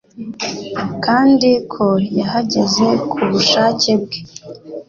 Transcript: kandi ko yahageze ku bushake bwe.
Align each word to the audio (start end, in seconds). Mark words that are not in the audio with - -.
kandi 1.05 1.49
ko 1.73 1.85
yahageze 2.19 2.87
ku 3.11 3.19
bushake 3.31 3.91
bwe. 4.01 4.19